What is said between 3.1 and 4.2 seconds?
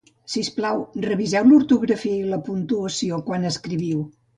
quan escriviu